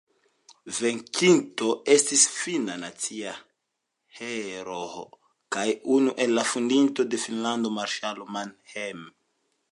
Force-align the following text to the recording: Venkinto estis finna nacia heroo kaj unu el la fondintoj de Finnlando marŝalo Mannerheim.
Venkinto 0.75 1.67
estis 1.95 2.23
finna 2.37 2.77
nacia 2.83 3.33
heroo 4.19 5.03
kaj 5.57 5.67
unu 5.97 6.15
el 6.25 6.33
la 6.39 6.45
fondintoj 6.53 7.05
de 7.13 7.21
Finnlando 7.25 7.73
marŝalo 7.77 8.27
Mannerheim. 8.39 9.05